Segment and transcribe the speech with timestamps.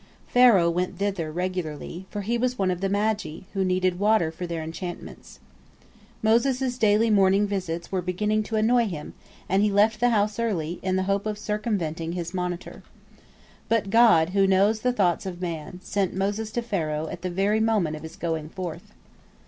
[0.27, 4.47] Pharaoh went thither regularly, for he was one of the magi, who need water for
[4.47, 5.39] their enchantments.
[6.23, 9.13] Moses' daily morning visits were beginning to annoy him,
[9.47, 12.81] and he left the house early, in the hope of circumventing his monitor.
[13.69, 17.59] But God, who knows the thoughts of man, sent Moses to Pharaoh at the very
[17.59, 18.93] moment of his going forth.